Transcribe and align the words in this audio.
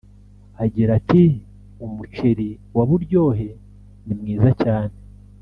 Agira 0.63 0.91
ati 0.99 1.23
“Umuceri 1.85 2.49
wa 2.75 2.83
Buryohe 2.89 3.47
ni 4.05 4.13
mwiza 4.19 4.49
cyane 4.63 4.95